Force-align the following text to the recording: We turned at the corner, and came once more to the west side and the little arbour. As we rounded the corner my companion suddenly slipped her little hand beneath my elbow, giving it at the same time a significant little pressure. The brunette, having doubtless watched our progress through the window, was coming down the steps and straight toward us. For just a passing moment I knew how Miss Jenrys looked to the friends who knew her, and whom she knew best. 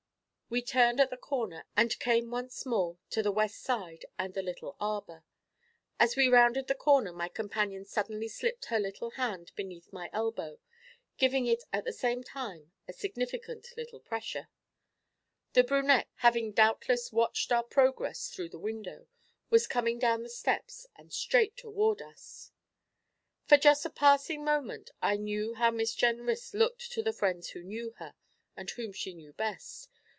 We 0.53 0.61
turned 0.61 0.99
at 0.99 1.09
the 1.09 1.15
corner, 1.15 1.65
and 1.77 1.97
came 1.99 2.29
once 2.29 2.65
more 2.65 2.97
to 3.11 3.23
the 3.23 3.31
west 3.31 3.61
side 3.61 4.03
and 4.19 4.33
the 4.33 4.41
little 4.41 4.75
arbour. 4.81 5.23
As 5.97 6.17
we 6.17 6.27
rounded 6.27 6.67
the 6.67 6.75
corner 6.75 7.13
my 7.13 7.29
companion 7.29 7.85
suddenly 7.85 8.27
slipped 8.27 8.65
her 8.65 8.77
little 8.77 9.11
hand 9.11 9.53
beneath 9.55 9.93
my 9.93 10.09
elbow, 10.11 10.59
giving 11.17 11.45
it 11.47 11.63
at 11.71 11.85
the 11.85 11.93
same 11.93 12.21
time 12.21 12.73
a 12.85 12.91
significant 12.91 13.69
little 13.77 14.01
pressure. 14.01 14.49
The 15.53 15.63
brunette, 15.63 16.09
having 16.15 16.51
doubtless 16.51 17.13
watched 17.13 17.49
our 17.53 17.63
progress 17.63 18.27
through 18.27 18.49
the 18.49 18.59
window, 18.59 19.07
was 19.49 19.67
coming 19.67 19.99
down 19.99 20.21
the 20.21 20.29
steps 20.29 20.85
and 20.97 21.13
straight 21.13 21.55
toward 21.55 22.01
us. 22.01 22.51
For 23.45 23.55
just 23.55 23.85
a 23.85 23.89
passing 23.89 24.43
moment 24.43 24.91
I 25.01 25.15
knew 25.15 25.53
how 25.53 25.71
Miss 25.71 25.95
Jenrys 25.95 26.53
looked 26.53 26.91
to 26.91 27.01
the 27.01 27.13
friends 27.13 27.51
who 27.51 27.63
knew 27.63 27.91
her, 27.99 28.15
and 28.57 28.69
whom 28.71 28.91
she 28.91 29.13
knew 29.13 29.31
best. 29.31 29.87